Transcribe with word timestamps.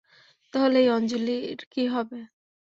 তাহলে 0.53 0.77
এই 0.79 0.89
আঞ্জলির 0.89 1.59
কী 1.71 1.83
হবে? 1.87 2.19